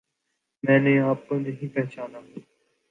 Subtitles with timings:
[0.63, 2.19] میں نے آپ کو نہیں پہچانا